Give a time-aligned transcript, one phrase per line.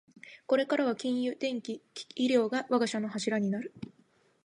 [0.47, 1.79] これからは金融、電機、
[2.15, 3.71] 医療が我が社の柱になる